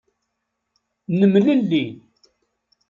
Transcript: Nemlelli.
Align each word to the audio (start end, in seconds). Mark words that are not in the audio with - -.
Nemlelli. 1.19 1.83